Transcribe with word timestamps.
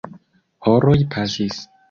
Horoj 0.69 0.97
pasis. 1.17 1.63